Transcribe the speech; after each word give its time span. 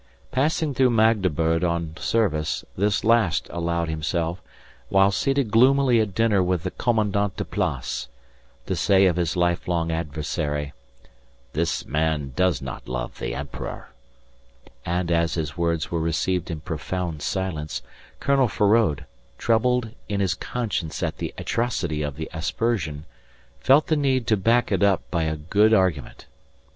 Passing 0.31 0.73
through 0.73 0.89
Magdeburg 0.89 1.63
on 1.63 1.93
service 1.99 2.65
this 2.75 3.03
last 3.03 3.45
allowed 3.51 3.87
himself, 3.87 4.41
while 4.89 5.11
seated 5.11 5.51
gloomily 5.51 5.99
at 5.99 6.15
dinner 6.15 6.41
with 6.41 6.63
the 6.63 6.71
Commandant 6.71 7.37
de 7.37 7.45
Place, 7.45 8.07
to 8.65 8.75
say 8.75 9.05
of 9.05 9.15
his 9.17 9.35
lifelong 9.35 9.91
adversary: 9.91 10.73
"This 11.53 11.85
man 11.85 12.33
does 12.35 12.63
not 12.63 12.87
love 12.89 13.19
the 13.19 13.35
emperor," 13.35 13.91
and 14.87 15.11
as 15.11 15.35
his 15.35 15.55
words 15.55 15.91
were 15.91 16.01
received 16.01 16.49
in 16.49 16.61
profound 16.61 17.21
silence 17.21 17.83
Colonel 18.19 18.47
Feraud, 18.47 19.05
troubled 19.37 19.91
in 20.09 20.19
his 20.19 20.33
conscience 20.33 21.03
at 21.03 21.19
the 21.19 21.31
atrocity 21.37 22.01
of 22.01 22.15
the 22.15 22.27
aspersion, 22.33 23.05
felt 23.59 23.85
the 23.85 23.95
need 23.95 24.25
to 24.25 24.35
back 24.35 24.71
it 24.71 24.81
up 24.81 25.03
by 25.11 25.25
a 25.25 25.35
good 25.37 25.75
argument. 25.75 26.25